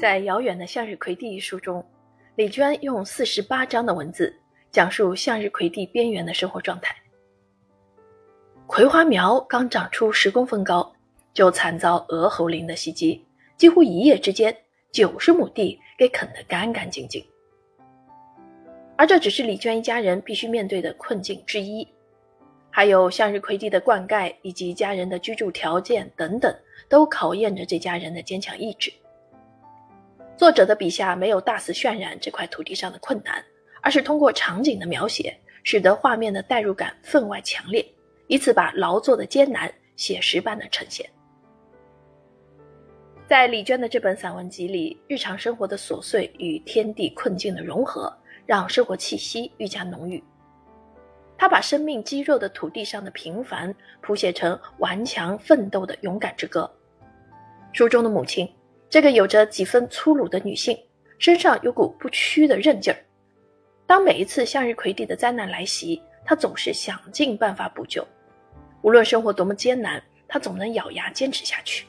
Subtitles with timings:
[0.00, 1.84] 在遥远的向日葵地一书中，
[2.34, 4.34] 李娟用四十八章的文字
[4.72, 6.96] 讲述向日葵地边缘的生活状态。
[8.66, 10.90] 葵花苗刚长出十公分高，
[11.34, 13.22] 就惨遭鹅喉林的袭击，
[13.58, 14.56] 几乎一夜之间，
[14.90, 17.22] 九十亩地给啃得干干净净。
[18.96, 21.86] 而这只是李娟一家人必须面对的困境之一，
[22.70, 26.50] 还有向日葵地的灌溉以及家人的居住条件等等，
[26.88, 28.90] 都考验着这家人的坚强意志。
[30.40, 33.44] 作者的笔下没有大肆渲染这块土地上的困难，
[33.82, 37.84] 而是通过场景的描写，使得画面的代入感分外强烈，
[38.26, 41.06] 以此把劳作的艰难写实般的呈现。
[43.28, 48.10] 在李娟的这本散文集里，日常生活的琐碎与天地困境的融合。
[48.46, 50.24] 让生活气息愈加浓郁。
[51.36, 56.68] 他把生命肌肉的土地上的平凡谱写成顽强奋斗的勇敢之歌。
[57.72, 58.50] 书中的母亲，
[58.90, 60.76] 这个有着几分粗鲁的女性，
[61.16, 62.98] 身上有股不屈的韧劲儿。
[63.86, 68.04] 当每一次向日葵地的灾难来袭，她总是想尽办法补救。
[68.82, 71.86] 无论生活多么艰难，她总能咬牙坚持下去。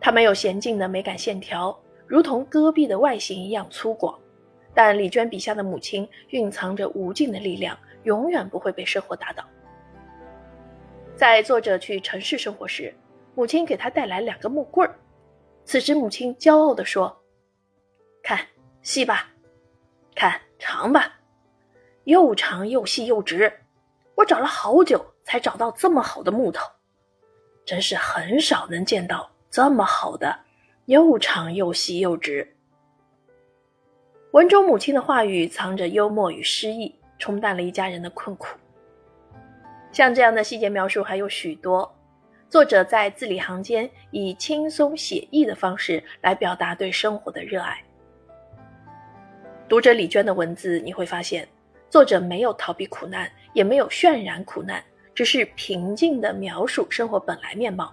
[0.00, 4.16] 她没有娴静的美感线条，如同戈壁的外形一样粗犷。
[4.72, 9.44] 但李娟笔下的母亲蕴藏着无尽的力量，永远不会被生活打倒。
[11.14, 12.92] 在作者去城市生活时，
[13.34, 14.98] 母亲给他带来两个木棍儿。
[15.64, 17.24] 此时，母亲骄傲地说
[18.22, 18.46] ：“看，
[18.82, 19.28] 细吧，
[20.14, 21.14] 看长吧，
[22.04, 23.52] 又长又细又直。
[24.14, 26.70] 我找了好久才找到这么好的木头，
[27.64, 30.38] 真是很少能见到这么好的，
[30.84, 32.56] 又长又细又直。”
[34.32, 38.48] 文中母亲的话语藏着幽默与诗意，冲淡了一家人的困苦。
[39.92, 41.96] 像这样的细节描述还有许多，
[42.54, 47.82] 作者在字里行间以轻松写意的方式来表达对生活的热爱。
[49.68, 51.48] 读者李娟的文字，你会发现，
[51.90, 54.80] 作者没有逃避苦难，也没有渲染苦难，
[55.16, 57.92] 只是平静地描述生活本来面貌。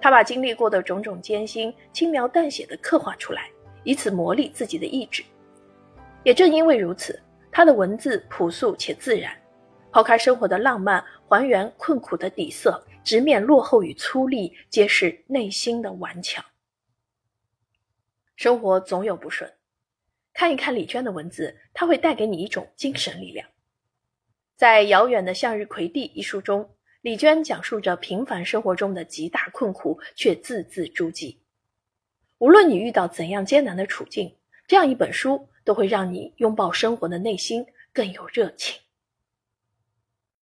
[0.00, 3.48] 他把经历过的种种艰辛轻描淡写地刻画出来，
[3.84, 5.22] 以此磨砺自己的意志。
[6.24, 7.16] 也正因为如此，
[7.52, 9.32] 他的文字朴素且自然，
[9.90, 16.44] 抛开生活的浪漫，还原困苦的底色，直面落后与粗粝，揭示内心的顽强。
[18.36, 19.52] 生活总有不顺，
[20.32, 23.48] 看一看李娟的文字，它会带给你一种精神力量。
[24.56, 26.68] 在《遥远的向日葵地》一书中，
[27.00, 31.36] 李娟讲述着平凡生活中的极大困苦，却字字珠玑。
[32.38, 34.34] 无论你遇到怎样艰难的处境，
[34.66, 35.48] 这样一本书。
[35.68, 37.62] 都会让你拥抱生活的内心
[37.92, 38.80] 更有热情。